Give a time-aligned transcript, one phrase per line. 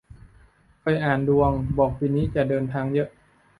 [0.79, 3.09] เคยอ่านดวง บอกปีนี้จะเดินทางเยอะ